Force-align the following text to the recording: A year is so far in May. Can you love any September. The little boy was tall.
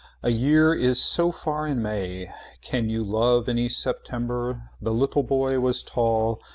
A 0.23 0.31
year 0.31 0.73
is 0.73 0.99
so 0.99 1.31
far 1.31 1.67
in 1.67 1.79
May. 1.79 2.27
Can 2.63 2.89
you 2.89 3.03
love 3.03 3.47
any 3.47 3.69
September. 3.69 4.71
The 4.81 4.93
little 4.93 5.21
boy 5.21 5.59
was 5.59 5.83
tall. 5.83 6.41